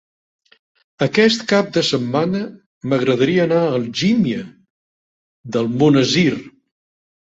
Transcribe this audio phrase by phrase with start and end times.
[1.07, 2.41] Aquest cap de setmana
[2.89, 4.43] m'agradaria anar a Algímia
[5.55, 6.31] d'Almonesir.